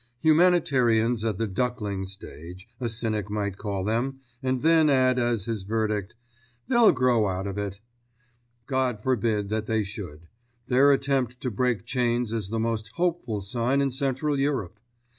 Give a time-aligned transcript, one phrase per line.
[0.21, 5.61] Humanitarians at the duckling stage, a cynic might call them, and then add as his
[5.61, 6.15] verdict,
[6.67, 7.77] "They'll grow out of that."
[8.65, 10.27] God forbid that they should;
[10.65, 14.79] their attempt to break chains is the most hopeful sign in Central Europe.